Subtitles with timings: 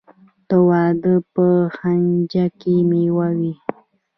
[0.49, 1.45] د واده په
[1.75, 3.53] خنچه کې میوه وي.